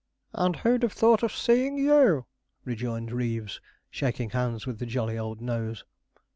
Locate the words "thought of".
0.93-1.31